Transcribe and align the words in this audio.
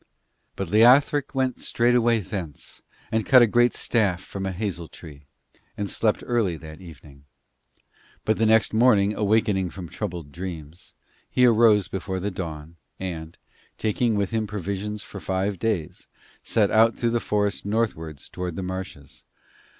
But 0.55 0.69
Leothric 0.71 1.35
went 1.35 1.59
straightway 1.59 2.21
thence, 2.21 2.81
and 3.11 3.23
cut 3.23 3.43
a 3.43 3.45
great 3.45 3.75
staff 3.75 4.19
from 4.19 4.47
a 4.47 4.51
hazel 4.51 4.87
tree, 4.87 5.27
and 5.77 5.87
slept 5.87 6.23
early 6.25 6.57
that 6.57 6.81
evening. 6.81 7.25
But 8.25 8.39
the 8.39 8.47
next 8.47 8.73
morning, 8.73 9.13
awaking 9.13 9.69
from 9.69 9.89
troubled 9.89 10.31
dreams, 10.31 10.95
he 11.29 11.45
arose 11.45 11.87
before 11.87 12.19
the 12.19 12.31
dawn, 12.31 12.77
and, 12.99 13.37
taking 13.77 14.15
with 14.15 14.31
him 14.31 14.47
provisions 14.47 15.03
for 15.03 15.19
five 15.19 15.59
days, 15.59 16.07
set 16.41 16.71
out 16.71 16.95
through 16.95 17.11
the 17.11 17.19
forest 17.19 17.63
northwards 17.63 18.27
towards 18.27 18.55
the 18.55 18.63
marshes. 18.63 19.23